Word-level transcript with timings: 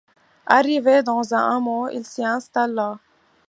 Arrivé 0.47 1.03
dans 1.03 1.31
un 1.35 1.57
hameau, 1.57 1.87
il 1.89 2.03
s'y 2.07 2.25
installa. 2.25 2.97